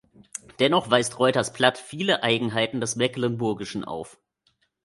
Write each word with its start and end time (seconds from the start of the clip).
Dennoch 0.57 0.89
weist 0.89 1.19
Reuters 1.19 1.53
Platt 1.53 1.77
viele 1.77 2.23
Eigenheiten 2.23 2.81
des 2.81 2.95
Mecklenburgischen 2.95 3.83
auf. 3.85 4.17